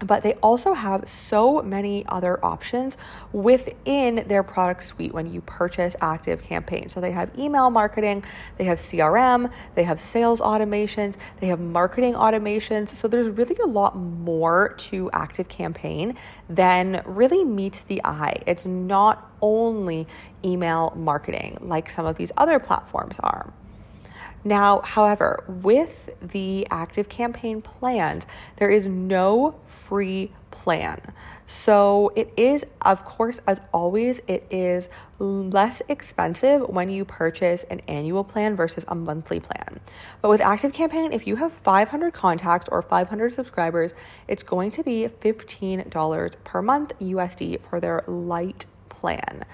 but 0.00 0.22
they 0.22 0.34
also 0.34 0.74
have 0.74 1.08
so 1.08 1.62
many 1.62 2.04
other 2.06 2.44
options 2.44 2.96
within 3.32 4.24
their 4.26 4.42
product 4.42 4.84
suite 4.84 5.12
when 5.12 5.32
you 5.32 5.40
purchase 5.42 5.94
active 6.00 6.42
campaign 6.42 6.88
so 6.88 7.00
they 7.00 7.12
have 7.12 7.30
email 7.38 7.70
marketing 7.70 8.24
they 8.58 8.64
have 8.64 8.78
crm 8.78 9.50
they 9.74 9.84
have 9.84 10.00
sales 10.00 10.40
automations 10.40 11.16
they 11.40 11.46
have 11.48 11.60
marketing 11.60 12.14
automations. 12.14 12.90
So 12.90 13.08
there's 13.08 13.28
really 13.28 13.56
a 13.62 13.66
lot 13.66 13.96
more 13.96 14.74
to 14.78 15.10
active 15.12 15.48
campaign 15.48 16.16
than 16.48 17.02
really 17.04 17.44
meets 17.44 17.82
the 17.82 18.00
eye. 18.04 18.42
It's 18.46 18.64
not 18.64 19.30
only 19.40 20.06
email 20.44 20.92
marketing 20.96 21.58
like 21.60 21.90
some 21.90 22.06
of 22.06 22.16
these 22.16 22.32
other 22.36 22.58
platforms 22.58 23.18
are. 23.20 23.52
Now, 24.46 24.80
however, 24.80 25.44
with 25.48 26.10
the 26.20 26.66
active 26.70 27.08
campaign 27.08 27.62
plans, 27.62 28.26
there 28.56 28.68
is 28.68 28.86
no 28.86 29.54
free 29.84 30.30
plan. 30.50 31.00
So 31.46 32.12
it 32.16 32.32
is, 32.36 32.64
of 32.82 33.04
course, 33.04 33.40
as 33.46 33.60
always, 33.72 34.20
it 34.26 34.46
is 34.50 34.88
less 35.18 35.82
expensive 35.88 36.68
when 36.68 36.88
you 36.90 37.04
purchase 37.04 37.64
an 37.64 37.80
annual 37.86 38.24
plan 38.24 38.56
versus 38.56 38.84
a 38.88 38.94
monthly 38.94 39.40
plan. 39.40 39.80
But 40.22 40.30
with 40.30 40.40
Active 40.40 40.72
Campaign, 40.72 41.12
if 41.12 41.26
you 41.26 41.36
have 41.36 41.52
500 41.52 42.14
contacts 42.14 42.68
or 42.70 42.80
500 42.80 43.34
subscribers, 43.34 43.94
it's 44.26 44.42
going 44.42 44.70
to 44.72 44.82
be 44.82 45.08
$15 45.20 46.44
per 46.44 46.62
month 46.62 46.92
USD 47.00 47.60
for 47.68 47.80
their 47.80 48.04
light 48.06 48.66
plan 48.88 49.44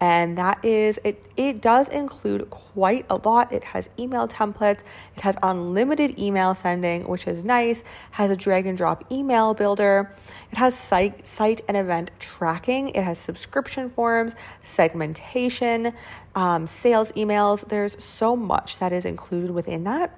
and 0.00 0.38
that 0.38 0.64
is 0.64 1.00
it 1.02 1.24
it 1.36 1.60
does 1.60 1.88
include 1.88 2.48
quite 2.50 3.04
a 3.10 3.16
lot. 3.16 3.52
It 3.52 3.64
has 3.64 3.90
email 3.98 4.28
templates. 4.28 4.80
It 5.16 5.22
has 5.22 5.36
unlimited 5.42 6.18
email 6.18 6.54
sending 6.54 7.06
which 7.08 7.26
is 7.26 7.42
nice. 7.42 7.82
Has 8.12 8.30
a 8.30 8.36
drag 8.36 8.66
and 8.66 8.78
drop 8.78 9.04
email 9.10 9.54
builder. 9.54 10.12
It 10.52 10.58
has 10.58 10.76
site 10.76 11.26
site 11.26 11.62
and 11.68 11.76
event 11.76 12.10
tracking. 12.18 12.90
It 12.90 13.02
has 13.02 13.18
subscription 13.18 13.90
forms 13.90 14.34
segmentation 14.62 15.92
um, 16.34 16.66
sales 16.66 17.10
emails. 17.12 17.68
There's 17.68 18.02
so 18.02 18.36
much 18.36 18.78
that 18.78 18.92
is 18.92 19.04
included 19.04 19.50
within 19.50 19.84
that. 19.84 20.16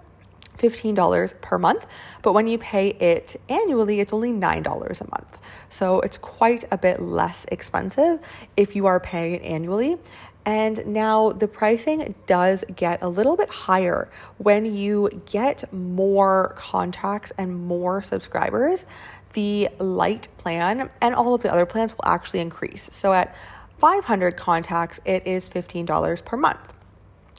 $15 0.58 1.40
per 1.40 1.58
month, 1.58 1.86
but 2.20 2.34
when 2.34 2.46
you 2.46 2.58
pay 2.58 2.88
it 2.88 3.40
annually, 3.48 4.00
it's 4.00 4.12
only 4.12 4.30
$9 4.30 5.00
a 5.00 5.10
month. 5.10 5.38
So 5.70 6.00
it's 6.00 6.18
quite 6.18 6.64
a 6.70 6.76
bit 6.76 7.00
less 7.00 7.46
expensive 7.50 8.20
if 8.56 8.76
you 8.76 8.86
are 8.86 9.00
paying 9.00 9.34
it 9.34 9.42
annually. 9.42 9.96
And 10.44 10.86
now 10.86 11.32
the 11.32 11.46
pricing 11.46 12.14
does 12.26 12.64
get 12.74 13.02
a 13.02 13.08
little 13.08 13.36
bit 13.36 13.48
higher 13.48 14.10
when 14.38 14.64
you 14.64 15.22
get 15.26 15.72
more 15.72 16.54
contacts 16.56 17.32
and 17.38 17.66
more 17.66 18.02
subscribers. 18.02 18.86
The 19.34 19.68
light 19.78 20.28
plan 20.38 20.90
and 21.00 21.14
all 21.14 21.34
of 21.34 21.42
the 21.42 21.52
other 21.52 21.66
plans 21.66 21.92
will 21.92 22.06
actually 22.06 22.40
increase. 22.40 22.88
So 22.92 23.12
at 23.12 23.34
500 23.78 24.36
contacts, 24.36 24.98
it 25.04 25.26
is 25.26 25.48
$15 25.48 26.24
per 26.24 26.36
month 26.36 26.60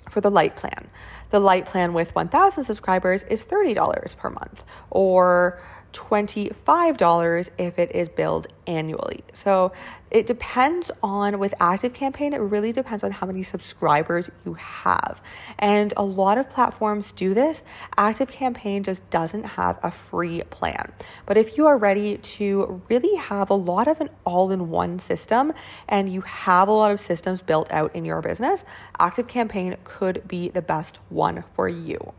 for 0.10 0.22
the 0.22 0.32
light 0.32 0.56
plan. 0.56 0.90
The 1.32 1.40
light 1.40 1.66
plan 1.66 1.94
with 1.94 2.14
1,000 2.14 2.64
subscribers 2.64 3.24
is 3.24 3.44
$30 3.44 4.18
per 4.18 4.30
month, 4.30 4.64
or 4.90 5.62
$25 5.94 7.50
if 7.58 7.80
it 7.80 7.96
is 7.96 8.10
billed 8.10 8.48
annually. 8.68 9.24
So 9.34 9.72
it 10.10 10.26
depends 10.26 10.92
on 11.02 11.40
with 11.40 11.54
active 11.62 11.94
campaign 11.94 12.34
it 12.34 12.38
really 12.38 12.74
depends 12.74 13.04
on 13.04 13.12
how 13.12 13.26
many 13.28 13.44
subscribers 13.44 14.30
you 14.46 14.54
have. 14.56 15.22
And 15.58 15.94
a 15.96 16.04
lot 16.04 16.38
of 16.38 16.50
platforms 16.50 17.12
do 17.14 17.34
this. 17.34 17.64
Active 17.98 18.30
campaign 18.30 18.84
just 18.84 19.10
doesn't 19.10 19.44
have 19.44 19.80
a 19.84 19.92
free 19.92 20.44
plan. 20.50 20.92
But 21.26 21.38
if 21.38 21.58
you 21.58 21.68
are 21.68 21.78
ready 21.78 22.18
to 22.18 22.82
really 22.90 23.16
have 23.16 23.50
a 23.50 23.56
lot 23.56 23.88
of 23.88 24.02
an 24.02 24.10
all-in-one 24.26 25.00
system 25.00 25.54
and 25.88 26.12
you 26.12 26.22
have 26.22 26.68
a 26.68 26.74
lot 26.74 26.92
of 26.92 27.00
systems 27.00 27.42
built 27.42 27.72
out 27.72 27.96
in 27.96 28.06
your 28.06 28.22
business 28.22 28.66
active 29.00 29.28
campaign 29.28 29.76
could 29.84 30.28
be 30.28 30.50
the 30.50 30.62
best 30.62 31.00
one 31.10 31.44
for 31.56 31.68
you 31.68 32.14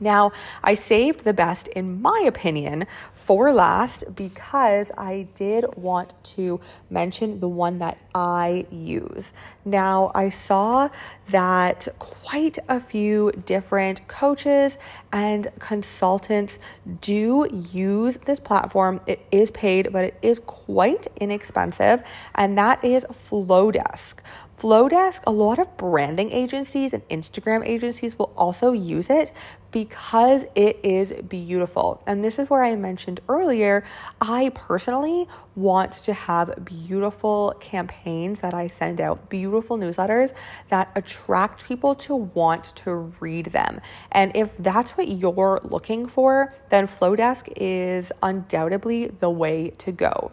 now, 0.00 0.32
I 0.62 0.74
saved 0.74 1.24
the 1.24 1.34
best, 1.34 1.68
in 1.68 2.00
my 2.00 2.24
opinion, 2.26 2.86
for 3.14 3.52
last 3.52 4.02
because 4.16 4.90
I 4.98 5.28
did 5.34 5.64
want 5.76 6.14
to 6.34 6.58
mention 6.88 7.38
the 7.38 7.48
one 7.48 7.78
that 7.78 7.98
I 8.12 8.66
use. 8.72 9.34
Now, 9.64 10.10
I 10.14 10.30
saw 10.30 10.88
that 11.28 11.86
quite 12.00 12.58
a 12.68 12.80
few 12.80 13.30
different 13.46 14.08
coaches 14.08 14.78
and 15.12 15.46
consultants 15.60 16.58
do 17.00 17.46
use 17.52 18.16
this 18.24 18.40
platform. 18.40 19.00
It 19.06 19.24
is 19.30 19.50
paid, 19.52 19.92
but 19.92 20.06
it 20.06 20.18
is 20.22 20.40
quite 20.40 21.06
inexpensive, 21.20 22.02
and 22.34 22.58
that 22.58 22.82
is 22.82 23.04
Flodesk. 23.12 24.16
Flodesk, 24.60 25.22
a 25.26 25.30
lot 25.32 25.58
of 25.58 25.74
branding 25.78 26.30
agencies 26.32 26.92
and 26.92 27.08
Instagram 27.08 27.66
agencies 27.66 28.18
will 28.18 28.30
also 28.36 28.72
use 28.72 29.08
it 29.08 29.32
because 29.70 30.44
it 30.54 30.78
is 30.82 31.14
beautiful. 31.30 32.02
And 32.06 32.22
this 32.22 32.38
is 32.38 32.50
where 32.50 32.62
I 32.62 32.76
mentioned 32.76 33.20
earlier, 33.30 33.84
I 34.20 34.50
personally 34.54 35.26
want 35.56 35.92
to 35.92 36.12
have 36.12 36.62
beautiful 36.62 37.54
campaigns 37.58 38.40
that 38.40 38.52
I 38.52 38.68
send 38.68 39.00
out, 39.00 39.30
beautiful 39.30 39.78
newsletters 39.78 40.34
that 40.68 40.92
attract 40.94 41.64
people 41.64 41.94
to 41.94 42.14
want 42.16 42.76
to 42.84 42.94
read 43.18 43.46
them. 43.46 43.80
And 44.12 44.30
if 44.36 44.50
that's 44.58 44.90
what 44.90 45.08
you're 45.08 45.60
looking 45.64 46.06
for, 46.06 46.52
then 46.68 46.86
Flodesk 46.86 47.50
is 47.56 48.12
undoubtedly 48.22 49.06
the 49.06 49.30
way 49.30 49.70
to 49.78 49.90
go. 49.90 50.32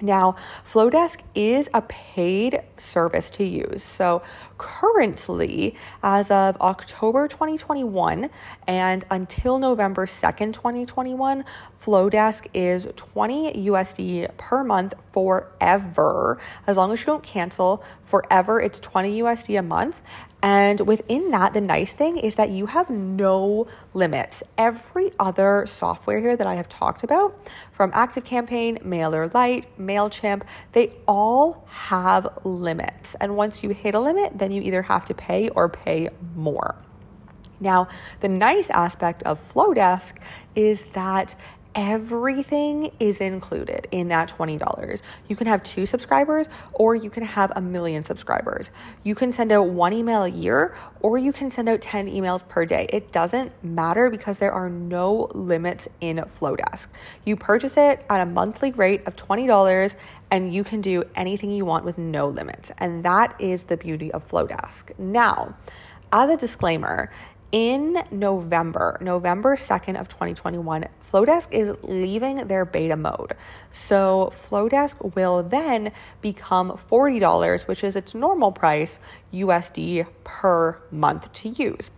Now, 0.00 0.36
Flodesk 0.64 1.20
is 1.34 1.68
a 1.74 1.82
paid 1.82 2.62
service 2.76 3.30
to 3.30 3.44
use. 3.44 3.82
So, 3.82 4.22
currently, 4.56 5.74
as 6.02 6.30
of 6.30 6.56
October 6.60 7.26
2021 7.26 8.30
and 8.66 9.04
until 9.10 9.58
November 9.58 10.06
2nd, 10.06 10.52
2021, 10.52 11.44
Flodesk 11.82 12.46
is 12.54 12.86
20 12.94 13.54
USD 13.68 14.36
per 14.36 14.62
month 14.62 14.94
forever. 15.12 16.38
As 16.66 16.76
long 16.76 16.92
as 16.92 17.00
you 17.00 17.06
don't 17.06 17.22
cancel, 17.24 17.82
forever, 18.04 18.60
it's 18.60 18.78
20 18.78 19.22
USD 19.22 19.58
a 19.58 19.62
month. 19.62 20.00
And 20.40 20.80
within 20.80 21.32
that, 21.32 21.52
the 21.52 21.60
nice 21.60 21.92
thing 21.92 22.16
is 22.16 22.36
that 22.36 22.50
you 22.50 22.66
have 22.66 22.88
no 22.88 23.66
limits. 23.92 24.44
Every 24.56 25.10
other 25.18 25.66
software 25.66 26.20
here 26.20 26.36
that 26.36 26.46
I 26.46 26.54
have 26.54 26.68
talked 26.68 27.02
about, 27.02 27.36
from 27.72 27.90
ActiveCampaign, 27.90 28.84
MailerLite, 28.84 29.66
MailChimp, 29.80 30.42
they 30.72 30.94
all 31.08 31.66
have 31.68 32.28
limits. 32.44 33.16
And 33.16 33.36
once 33.36 33.64
you 33.64 33.70
hit 33.70 33.96
a 33.96 34.00
limit, 34.00 34.38
then 34.38 34.52
you 34.52 34.62
either 34.62 34.82
have 34.82 35.04
to 35.06 35.14
pay 35.14 35.48
or 35.48 35.68
pay 35.68 36.08
more. 36.36 36.76
Now, 37.60 37.88
the 38.20 38.28
nice 38.28 38.70
aspect 38.70 39.24
of 39.24 39.40
Flodesk 39.52 40.18
is 40.54 40.84
that 40.92 41.34
everything 41.74 42.90
is 42.98 43.20
included 43.20 43.86
in 43.90 44.08
that 44.08 44.28
$20. 44.36 45.02
You 45.28 45.36
can 45.36 45.46
have 45.46 45.62
two 45.62 45.86
subscribers 45.86 46.48
or 46.72 46.94
you 46.94 47.10
can 47.10 47.22
have 47.22 47.52
a 47.54 47.60
million 47.60 48.04
subscribers. 48.04 48.70
You 49.04 49.14
can 49.14 49.32
send 49.32 49.52
out 49.52 49.68
one 49.68 49.92
email 49.92 50.24
a 50.24 50.28
year 50.28 50.76
or 51.00 51.18
you 51.18 51.32
can 51.32 51.50
send 51.50 51.68
out 51.68 51.80
10 51.80 52.08
emails 52.08 52.46
per 52.48 52.64
day. 52.64 52.86
It 52.90 53.12
doesn't 53.12 53.52
matter 53.62 54.10
because 54.10 54.38
there 54.38 54.52
are 54.52 54.68
no 54.68 55.28
limits 55.34 55.88
in 56.00 56.16
Flodesk. 56.40 56.88
You 57.24 57.36
purchase 57.36 57.76
it 57.76 58.04
at 58.10 58.20
a 58.20 58.26
monthly 58.26 58.72
rate 58.72 59.06
of 59.06 59.16
$20 59.16 59.94
and 60.30 60.52
you 60.52 60.64
can 60.64 60.80
do 60.80 61.04
anything 61.14 61.50
you 61.50 61.64
want 61.64 61.84
with 61.84 61.98
no 61.98 62.28
limits. 62.28 62.72
And 62.78 63.04
that 63.04 63.34
is 63.38 63.64
the 63.64 63.76
beauty 63.76 64.10
of 64.12 64.28
Flodesk. 64.28 64.98
Now, 64.98 65.56
as 66.12 66.30
a 66.30 66.36
disclaimer, 66.36 67.10
in 67.52 68.02
November, 68.10 68.98
November 69.00 69.56
2nd 69.56 69.98
of 69.98 70.08
2021, 70.08 70.86
Flodesk 71.10 71.50
is 71.50 71.74
leaving 71.82 72.46
their 72.48 72.64
beta 72.64 72.96
mode. 72.96 73.34
So 73.70 74.32
Flodesk 74.34 75.14
will 75.14 75.42
then 75.42 75.92
become 76.20 76.78
$40, 76.90 77.66
which 77.66 77.82
is 77.82 77.96
its 77.96 78.14
normal 78.14 78.52
price 78.52 79.00
USD 79.32 80.06
per 80.24 80.78
month 80.90 81.32
to 81.32 81.48
use. 81.48 81.90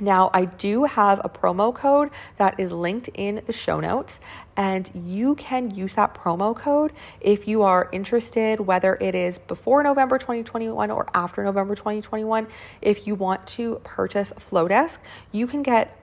Now, 0.00 0.30
I 0.34 0.46
do 0.46 0.84
have 0.84 1.20
a 1.24 1.28
promo 1.28 1.72
code 1.72 2.10
that 2.36 2.58
is 2.58 2.72
linked 2.72 3.08
in 3.14 3.42
the 3.46 3.52
show 3.52 3.78
notes, 3.78 4.18
and 4.56 4.90
you 4.92 5.36
can 5.36 5.72
use 5.72 5.94
that 5.94 6.14
promo 6.14 6.54
code 6.54 6.92
if 7.20 7.46
you 7.46 7.62
are 7.62 7.88
interested, 7.92 8.58
whether 8.58 8.96
it 9.00 9.14
is 9.14 9.38
before 9.38 9.84
November 9.84 10.18
2021 10.18 10.90
or 10.90 11.06
after 11.14 11.44
November 11.44 11.76
2021. 11.76 12.48
If 12.82 13.06
you 13.06 13.14
want 13.14 13.46
to 13.48 13.80
purchase 13.84 14.32
Flodesk, 14.32 14.98
you 15.30 15.46
can 15.46 15.62
get 15.62 15.96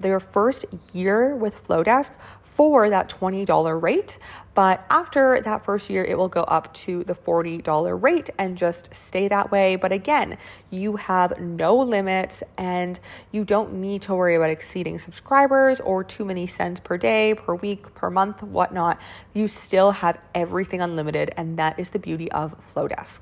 their 0.00 0.20
first 0.20 0.64
year 0.94 1.36
with 1.36 1.66
Flodesk 1.66 2.12
for 2.58 2.90
that 2.90 3.08
$20 3.08 3.80
rate. 3.80 4.18
But 4.54 4.84
after 4.90 5.40
that 5.42 5.64
first 5.64 5.88
year, 5.88 6.04
it 6.04 6.18
will 6.18 6.28
go 6.28 6.42
up 6.42 6.74
to 6.74 7.04
the 7.04 7.14
$40 7.14 8.02
rate 8.02 8.30
and 8.36 8.58
just 8.58 8.92
stay 8.92 9.28
that 9.28 9.52
way. 9.52 9.76
But 9.76 9.92
again, 9.92 10.36
you 10.68 10.96
have 10.96 11.38
no 11.38 11.76
limits 11.76 12.42
and 12.56 12.98
you 13.30 13.44
don't 13.44 13.74
need 13.74 14.02
to 14.02 14.14
worry 14.16 14.34
about 14.34 14.50
exceeding 14.50 14.98
subscribers 14.98 15.78
or 15.78 16.02
too 16.02 16.24
many 16.24 16.48
cents 16.48 16.80
per 16.80 16.98
day, 16.98 17.34
per 17.34 17.54
week, 17.54 17.94
per 17.94 18.10
month, 18.10 18.42
whatnot. 18.42 18.98
You 19.34 19.46
still 19.46 19.92
have 19.92 20.18
everything 20.34 20.80
unlimited, 20.80 21.32
and 21.36 21.56
that 21.60 21.78
is 21.78 21.90
the 21.90 22.00
beauty 22.00 22.28
of 22.32 22.56
Flodesk. 22.74 23.20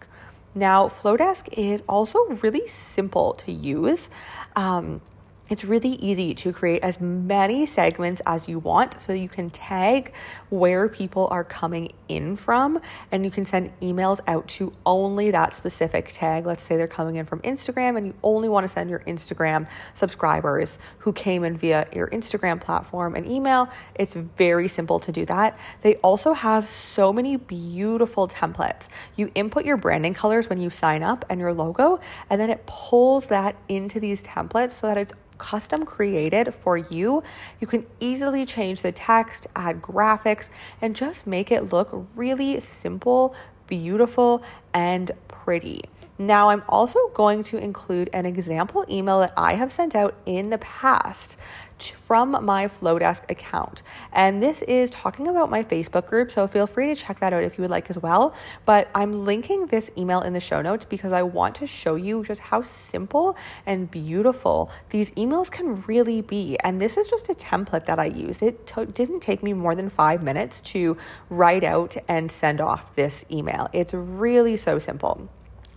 Now, 0.55 0.89
Flodesk 0.89 1.53
is 1.53 1.83
also 1.87 2.21
really 2.43 2.67
simple 2.67 3.35
to 3.35 3.53
use. 3.53 4.09
Um, 4.57 5.03
it's 5.49 5.65
really 5.65 5.95
easy 5.95 6.35
to 6.35 6.53
create 6.53 6.83
as 6.83 7.01
many 7.01 7.67
segments 7.67 8.21
as 8.27 8.49
you 8.49 8.59
want 8.59 9.01
so 9.01 9.13
you 9.13 9.29
can 9.29 9.51
tag 9.51 10.13
where 10.49 10.89
people 10.89 11.29
are 11.31 11.45
coming 11.45 11.93
in 12.09 12.37
from 12.37 12.81
and 13.13 13.25
you 13.25 13.31
can 13.31 13.45
send 13.45 13.71
emails 13.81 14.21
out 14.27 14.47
to 14.49 14.73
only 14.85 15.31
that 15.31 15.55
specific 15.55 16.11
tag. 16.13 16.47
Let's 16.47 16.63
say 16.63 16.77
they're 16.77 16.89
coming 16.89 17.17
in 17.17 17.27
from 17.27 17.41
Instagram 17.41 17.97
and 17.97 18.07
you 18.07 18.15
only 18.23 18.49
want 18.49 18.65
to 18.65 18.69
send 18.69 18.91
your 18.91 19.01
Instagram 19.01 19.69
subscribers 19.95 20.79
who 20.99 21.13
came 21.13 21.45
in 21.45 21.57
via 21.57 21.87
your 21.93 22.09
Instagram 22.09 22.61
platform 22.61 23.15
an 23.15 23.31
email. 23.31 23.69
It's 23.95 24.15
very 24.15 24.69
simple 24.69 24.99
to 25.01 25.13
do 25.13 25.25
that. 25.27 25.59
They 25.83 25.97
also 25.97 26.33
have 26.33 26.69
so 26.69 27.13
many 27.13 27.37
beautiful 27.37 28.29
templates. 28.29 28.89
You 29.17 29.31
input 29.35 29.65
your 29.65 29.77
branding 29.77 30.15
colors 30.15 30.49
when 30.49 30.61
you 30.61 30.71
sign 30.71 31.03
up 31.03 31.25
and 31.29 31.41
your 31.41 31.53
logo, 31.53 32.01
and 32.31 32.41
then 32.41 32.51
it 32.51 32.67
pulls 32.67 33.27
that 33.27 33.57
into 33.69 34.01
these 34.01 34.23
templates 34.23 34.73
so 34.73 34.87
that 34.87 34.99
it's 34.99 35.13
custom 35.39 35.85
created 35.85 36.55
for 36.63 36.77
you, 36.77 37.23
you 37.61 37.67
can 37.67 37.87
easily 38.01 38.47
change 38.47 38.83
the 38.83 38.93
text, 38.93 39.47
add 39.57 39.83
graphics, 39.83 40.51
and 40.81 40.97
just 40.97 41.27
make 41.27 41.51
it 41.51 41.73
look 41.73 42.07
really 42.15 42.61
simple, 42.61 43.35
beautiful, 43.67 44.43
and 44.75 45.11
pretty. 45.29 45.83
Now, 46.19 46.49
I'm 46.49 46.63
also 46.67 46.99
going 47.15 47.43
to 47.45 47.59
include 47.59 48.09
an 48.15 48.25
example 48.25 48.87
email 48.89 49.21
that 49.21 49.35
I 49.37 49.55
have 49.55 49.71
sent 49.71 49.95
out 49.95 50.15
in 50.25 50.49
the 50.49 50.59
past 50.59 51.37
from 51.79 52.43
my 52.43 52.69
Flodesk 52.69 53.31
account. 53.31 53.83
And 54.13 54.43
this 54.43 54.63
is 54.63 54.89
talking 54.89 55.29
about 55.29 55.51
my 55.51 55.63
Facebook 55.63 56.07
group, 56.07 56.31
so 56.31 56.49
feel 56.49 56.67
free 56.67 56.87
to 56.87 56.95
check 56.95 57.21
that 57.21 57.35
out 57.35 57.45
if 57.45 57.59
you 57.59 57.63
would 57.63 57.71
like 57.71 57.91
as 57.91 57.99
well. 57.99 58.35
But 58.65 58.89
I'm 58.95 59.27
linking 59.27 59.67
this 59.67 59.91
email 59.99 60.23
in 60.23 60.33
the 60.33 60.41
show 60.41 60.63
notes 60.63 60.87
because 60.87 61.13
I 61.13 61.23
want 61.23 61.55
to 61.57 61.67
show 61.67 61.97
you 61.97 62.25
just 62.25 62.41
how 62.41 62.63
simple 62.63 63.37
and 63.67 63.91
beautiful 63.91 64.71
these 64.89 65.11
emails 65.13 65.51
can 65.51 65.83
really 65.83 66.23
be. 66.23 66.57
And 66.61 66.81
this 66.81 66.97
is 66.97 67.09
just 67.09 67.29
a 67.29 67.35
template 67.35 67.85
that 67.87 67.99
I 67.99 68.07
use. 68.07 68.41
It 68.41 68.67
t- 68.67 68.87
didn't 68.87 69.21
take 69.21 69.43
me 69.43 69.53
more 69.53 69.75
than 69.75 69.91
five 69.91 70.23
minutes 70.23 70.63
to 70.63 70.97
write 71.29 71.65
out 71.65 71.97
and 72.09 72.33
send 72.33 72.63
off 72.63 72.95
this 72.97 73.25
email. 73.31 73.69
It's 73.75 73.93
really 73.93 74.57
so 74.57 74.79
simple. 74.79 75.29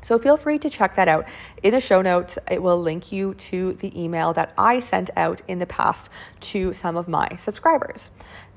So 0.04 0.18
feel 0.18 0.38
free 0.38 0.60
to 0.60 0.70
check 0.70 0.96
that 0.96 1.08
out. 1.08 1.28
In 1.64 1.72
the 1.72 1.82
show 1.82 2.02
notes, 2.02 2.38
it 2.50 2.62
will 2.62 2.78
link 2.78 3.12
you 3.12 3.34
to 3.36 3.74
the 3.74 4.02
email 4.02 4.34
that 4.34 4.54
I 4.58 4.80
sent 4.80 5.10
out 5.16 5.42
in 5.48 5.60
the 5.60 5.66
past 5.66 6.10
to 6.42 6.74
some 6.74 6.98
of 6.98 7.08
my 7.08 7.36
subscribers. 7.38 8.10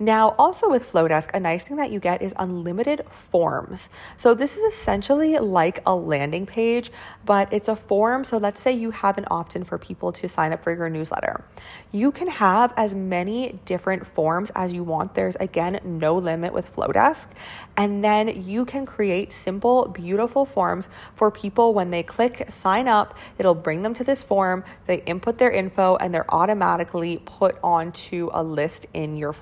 Now, 0.03 0.35
also 0.37 0.69
with 0.69 0.91
Flodesk, 0.91 1.33
a 1.33 1.38
nice 1.38 1.62
thing 1.62 1.77
that 1.77 1.93
you 1.93 2.01
get 2.01 2.23
is 2.23 2.35
unlimited 2.37 3.07
forms. 3.09 3.88
So 4.17 4.35
this 4.35 4.57
is 4.57 4.75
essentially 4.75 5.38
like 5.38 5.81
a 5.87 5.95
landing 5.95 6.45
page, 6.45 6.91
but 7.25 7.53
it's 7.53 7.69
a 7.69 7.77
form. 7.77 8.25
So 8.25 8.37
let's 8.37 8.61
say 8.61 8.73
you 8.73 8.91
have 8.91 9.17
an 9.17 9.27
opt-in 9.31 9.62
for 9.62 9.79
people 9.79 10.11
to 10.11 10.29
sign 10.29 10.53
up 10.53 10.61
for 10.65 10.75
your 10.75 10.91
newsletter. 10.91 11.45
You 11.93 12.11
can 12.11 12.27
have 12.27 12.75
as 12.77 12.97
many 12.97 13.61
different 13.65 14.05
forms 14.05 14.51
as 14.57 14.75
you 14.75 14.83
want. 14.83 15.15
There's 15.15 15.37
again 15.37 15.79
no 15.85 16.17
limit 16.17 16.53
with 16.53 16.75
Flodesk. 16.75 17.29
And 17.77 18.05
then 18.05 18.43
you 18.43 18.65
can 18.65 18.85
create 18.85 19.31
simple, 19.31 19.87
beautiful 19.87 20.45
forms 20.45 20.88
for 21.15 21.31
people 21.31 21.75
when 21.75 21.93
they 21.93 22.03
click 22.03 22.51
sign 22.51 22.88
up. 22.88 23.17
It'll 23.38 23.55
bring 23.55 23.83
them 23.83 23.95
to 23.95 24.05
this 24.05 24.21
form. 24.21 24.65
They 24.87 24.97
input 25.05 25.38
their 25.38 25.53
info 25.53 25.95
and 25.97 26.12
they're 26.12 26.35
automatically 26.35 27.23
put 27.25 27.57
onto 27.62 28.31
a 28.33 28.43
list 28.43 28.87
in 28.93 29.17
your 29.17 29.33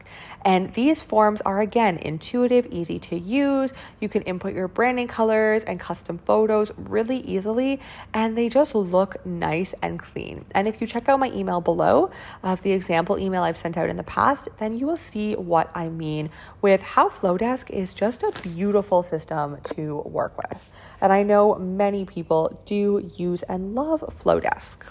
Flodesk. 0.00 0.06
And 0.42 0.72
these 0.74 1.02
forms 1.02 1.40
are 1.42 1.60
again 1.60 1.98
intuitive, 1.98 2.66
easy 2.70 2.98
to 3.00 3.18
use. 3.18 3.72
You 4.00 4.08
can 4.08 4.22
input 4.22 4.54
your 4.54 4.68
branding 4.68 5.08
colors 5.08 5.64
and 5.64 5.78
custom 5.78 6.18
photos 6.18 6.72
really 6.76 7.18
easily, 7.18 7.80
and 8.14 8.36
they 8.36 8.48
just 8.48 8.74
look 8.74 9.24
nice 9.26 9.74
and 9.82 9.98
clean. 9.98 10.44
And 10.54 10.66
if 10.66 10.80
you 10.80 10.86
check 10.86 11.08
out 11.08 11.20
my 11.20 11.30
email 11.32 11.60
below 11.60 12.10
of 12.42 12.62
the 12.62 12.72
example 12.72 13.18
email 13.18 13.42
I've 13.42 13.56
sent 13.56 13.76
out 13.76 13.90
in 13.90 13.96
the 13.96 14.02
past, 14.02 14.48
then 14.58 14.78
you 14.78 14.86
will 14.86 14.96
see 14.96 15.34
what 15.34 15.70
I 15.74 15.88
mean 15.88 16.30
with 16.62 16.80
how 16.80 17.10
Flodesk 17.10 17.70
is 17.70 17.92
just 17.92 18.22
a 18.22 18.32
beautiful 18.42 19.02
system 19.02 19.58
to 19.74 19.98
work 20.06 20.36
with. 20.38 20.70
And 21.00 21.12
I 21.12 21.22
know 21.22 21.56
many 21.56 22.04
people 22.04 22.62
do 22.64 23.06
use 23.16 23.42
and 23.42 23.74
love 23.74 24.00
Flodesk. 24.00 24.90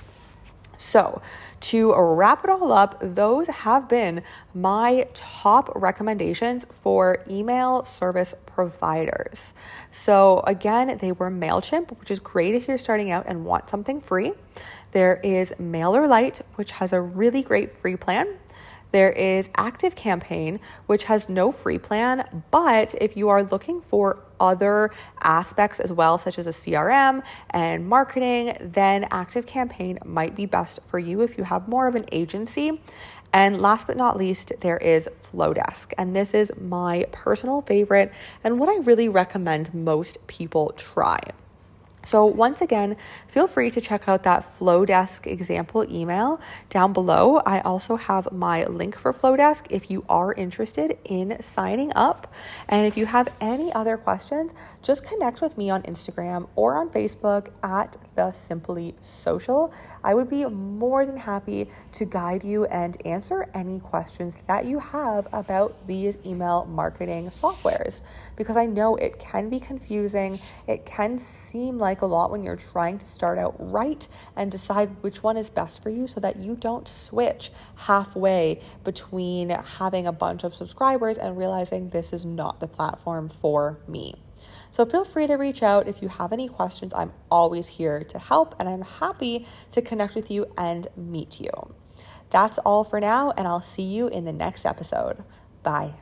So, 0.82 1.22
to 1.60 1.94
wrap 1.94 2.46
it 2.46 2.50
all 2.50 2.72
up, 2.72 2.98
those 3.02 3.48
have 3.50 3.90
been 3.90 4.24
my 4.54 5.08
top 5.14 5.70
recommendations 5.76 6.66
for 6.70 7.22
email 7.30 7.84
service 7.84 8.34
providers. 8.46 9.54
So, 9.92 10.40
again, 10.48 10.98
they 11.00 11.12
were 11.12 11.30
MailChimp, 11.30 12.00
which 12.00 12.10
is 12.12 12.22
great 12.22 12.56
if 12.56 12.66
you're 12.66 12.78
starting 12.78 13.12
out 13.12 13.26
and 13.28 13.44
want 13.44 13.70
something 13.70 14.00
free. 14.00 14.32
There 14.94 15.20
is 15.22 15.54
MailerLite, 15.60 16.42
which 16.56 16.72
has 16.72 16.94
a 16.94 17.02
really 17.02 17.44
great 17.44 17.70
free 17.72 17.98
plan. 17.98 18.38
There 18.94 19.12
is 19.12 19.50
Active 19.58 19.98
Campaign, 19.98 20.62
which 20.86 21.04
has 21.04 21.28
no 21.28 21.52
free 21.52 21.78
plan, 21.78 22.44
but 22.52 22.96
if 23.02 23.18
you 23.18 23.28
are 23.28 23.44
looking 23.44 23.82
for 23.82 24.24
other 24.40 24.92
aspects 25.22 25.80
as 25.80 25.92
well, 25.92 26.18
such 26.18 26.40
as 26.40 26.48
a 26.48 26.52
CRM 26.52 27.24
and 27.50 27.88
marketing, 27.88 28.56
then 28.60 29.08
Active 29.12 29.46
Campaign 29.46 30.00
might 30.06 30.36
be 30.36 30.46
best 30.46 30.80
for 30.88 31.00
you 31.00 31.22
if 31.22 31.38
you 31.38 31.44
have 31.44 31.68
more 31.68 31.88
of 31.88 31.96
an 31.96 32.06
agency. 32.12 32.82
And 33.32 33.62
last 33.62 33.88
but 33.88 33.96
not 33.96 34.18
least, 34.18 34.54
there 34.62 34.78
is 34.78 35.08
Flodesk. 35.32 35.94
And 35.98 36.16
this 36.16 36.34
is 36.34 36.52
my 36.60 37.06
personal 37.12 37.62
favorite 37.62 38.12
and 38.44 38.60
what 38.60 38.70
I 38.70 38.78
really 38.78 39.08
recommend 39.08 39.74
most 39.74 40.26
people 40.28 40.74
try. 40.76 41.20
So, 42.02 42.26
once 42.26 42.62
again, 42.62 42.96
feel 43.28 43.48
free 43.48 43.70
to 43.72 43.82
check 43.82 44.08
out 44.08 44.24
that 44.24 44.44
Flodesk 44.44 45.28
example 45.28 45.86
email 45.92 46.40
down 46.70 46.94
below. 46.94 47.42
I 47.46 47.60
also 47.60 47.98
have 47.98 48.32
my 48.32 48.64
link 48.66 48.98
for 48.98 49.12
Flodesk 49.12 49.66
if 49.70 49.92
you 49.92 50.06
are 50.08 50.34
interested 50.34 50.98
in 51.04 51.42
signing 51.42 51.92
up. 51.96 52.34
And 52.70 52.88
if 52.88 52.96
you 52.96 53.06
have 53.06 53.34
any 53.42 53.74
other 53.74 53.98
questions, 53.98 54.54
just 54.82 55.04
connect 55.04 55.42
with 55.42 55.58
me 55.58 55.70
on 55.70 55.82
Instagram 55.84 56.48
or 56.56 56.76
on 56.76 56.90
Facebook 56.90 57.50
at 57.62 57.98
the 58.16 58.32
Simply 58.32 58.96
Social. 59.02 59.74
I 60.02 60.14
would 60.14 60.30
be 60.30 60.46
more 60.46 61.06
than 61.06 61.18
happy 61.18 61.70
to 61.94 62.06
guide 62.06 62.44
you 62.46 62.64
and 62.66 62.96
answer 63.06 63.50
any 63.54 63.82
questions 63.82 64.38
that 64.48 64.66
you 64.66 64.80
have 64.80 65.28
about 65.34 65.86
these 65.86 66.18
email 66.26 66.66
marketing 66.66 67.30
softwares 67.30 68.02
because 68.38 68.56
I 68.56 68.66
know 68.66 68.96
it 68.96 69.20
can 69.20 69.50
be 69.50 69.60
confusing. 69.60 70.40
It 70.66 70.86
can 70.86 71.18
seem 71.18 71.78
like 71.78 71.89
like 71.90 72.02
a 72.02 72.06
lot 72.06 72.30
when 72.30 72.44
you're 72.44 72.56
trying 72.56 73.00
to 73.00 73.06
start 73.06 73.40
out 73.40 73.56
right 73.58 74.08
and 74.36 74.52
decide 74.52 74.90
which 75.02 75.24
one 75.24 75.38
is 75.38 75.50
best 75.50 75.82
for 75.82 75.90
you 75.90 76.08
so 76.08 76.20
that 76.20 76.38
you 76.38 76.56
don't 76.56 76.88
switch 76.88 77.52
halfway 77.88 78.62
between 78.84 79.50
having 79.50 80.06
a 80.06 80.12
bunch 80.12 80.44
of 80.44 80.54
subscribers 80.54 81.18
and 81.18 81.36
realizing 81.36 81.90
this 81.90 82.14
is 82.14 82.24
not 82.24 82.60
the 82.60 82.68
platform 82.68 83.28
for 83.28 83.80
me. 83.88 84.14
So 84.70 84.86
feel 84.86 85.04
free 85.04 85.26
to 85.26 85.34
reach 85.34 85.64
out 85.64 85.88
if 85.88 86.04
you 86.04 86.10
have 86.10 86.32
any 86.32 86.48
questions. 86.48 86.94
I'm 86.94 87.12
always 87.32 87.68
here 87.80 88.04
to 88.04 88.20
help 88.20 88.54
and 88.60 88.70
I'm 88.70 88.84
happy 88.84 89.48
to 89.72 89.82
connect 89.82 90.14
with 90.14 90.30
you 90.30 90.46
and 90.56 90.86
meet 90.96 91.40
you. 91.40 91.74
That's 92.30 92.60
all 92.60 92.84
for 92.84 93.00
now, 93.00 93.32
and 93.36 93.48
I'll 93.48 93.64
see 93.64 93.82
you 93.82 94.08
in 94.08 94.26
the 94.26 94.32
next 94.32 94.64
episode. 94.64 95.24
Bye. 95.64 95.96